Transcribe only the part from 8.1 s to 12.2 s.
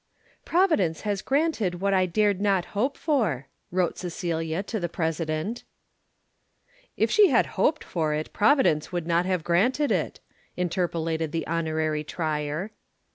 it, Providence would not have granted it," interpolated the Honorary